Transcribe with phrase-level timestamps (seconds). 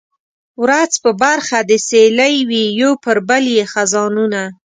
[0.63, 4.41] ورځ په برخه د سیلۍ وي یو پر بل یې خزانونه